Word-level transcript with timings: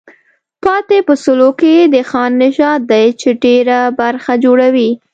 پاتې 0.63 0.97
په 1.07 1.13
سلو 1.23 1.49
کې 1.59 1.73
د 1.93 1.95
خان 2.09 2.31
نژاد 2.43 2.79
دی 2.91 3.07
چې 3.21 3.29
ډېره 3.43 3.77
برخه 3.99 4.33
جوړوي. 4.43 4.89